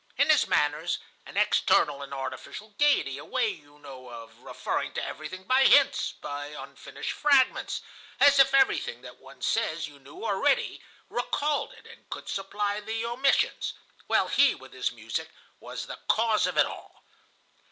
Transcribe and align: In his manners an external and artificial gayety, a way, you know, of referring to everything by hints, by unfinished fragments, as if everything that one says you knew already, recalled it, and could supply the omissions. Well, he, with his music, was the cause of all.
In 0.17 0.31
his 0.31 0.47
manners 0.47 0.97
an 1.27 1.37
external 1.37 2.01
and 2.01 2.11
artificial 2.11 2.69
gayety, 2.79 3.19
a 3.19 3.23
way, 3.23 3.49
you 3.49 3.77
know, 3.77 4.09
of 4.09 4.39
referring 4.39 4.93
to 4.93 5.05
everything 5.05 5.43
by 5.43 5.65
hints, 5.67 6.11
by 6.13 6.47
unfinished 6.47 7.11
fragments, 7.11 7.83
as 8.19 8.39
if 8.39 8.51
everything 8.51 9.03
that 9.03 9.19
one 9.19 9.43
says 9.43 9.87
you 9.87 9.99
knew 9.99 10.25
already, 10.25 10.81
recalled 11.07 11.73
it, 11.73 11.85
and 11.85 12.09
could 12.09 12.27
supply 12.27 12.79
the 12.79 13.05
omissions. 13.05 13.73
Well, 14.07 14.27
he, 14.27 14.55
with 14.55 14.73
his 14.73 14.91
music, 14.91 15.29
was 15.59 15.85
the 15.85 15.99
cause 16.07 16.47
of 16.47 16.57
all. 16.57 17.03